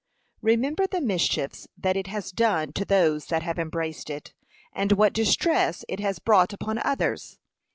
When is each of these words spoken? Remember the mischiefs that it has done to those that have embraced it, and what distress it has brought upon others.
Remember 0.41 0.87
the 0.87 0.99
mischiefs 0.99 1.67
that 1.77 1.95
it 1.95 2.07
has 2.07 2.31
done 2.31 2.73
to 2.73 2.85
those 2.85 3.27
that 3.27 3.43
have 3.43 3.59
embraced 3.59 4.09
it, 4.09 4.33
and 4.73 4.93
what 4.93 5.13
distress 5.13 5.85
it 5.87 5.99
has 5.99 6.17
brought 6.17 6.53
upon 6.53 6.79
others. 6.79 7.37